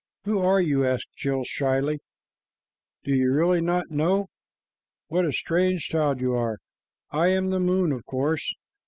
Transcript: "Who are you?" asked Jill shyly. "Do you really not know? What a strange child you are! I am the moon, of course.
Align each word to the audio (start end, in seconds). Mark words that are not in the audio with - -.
"Who 0.23 0.39
are 0.39 0.59
you?" 0.59 0.83
asked 0.83 1.15
Jill 1.15 1.43
shyly. 1.43 1.99
"Do 3.03 3.13
you 3.13 3.31
really 3.31 3.61
not 3.61 3.91
know? 3.91 4.29
What 5.09 5.27
a 5.27 5.31
strange 5.31 5.85
child 5.89 6.19
you 6.21 6.33
are! 6.33 6.57
I 7.11 7.27
am 7.27 7.49
the 7.49 7.59
moon, 7.59 7.91
of 7.91 8.03
course. 8.07 8.51